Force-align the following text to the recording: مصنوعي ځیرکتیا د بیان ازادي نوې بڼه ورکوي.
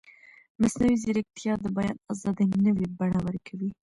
مصنوعي 0.61 0.95
ځیرکتیا 1.03 1.53
د 1.59 1.65
بیان 1.77 1.97
ازادي 2.11 2.45
نوې 2.65 2.85
بڼه 2.97 3.19
ورکوي. 3.25 3.69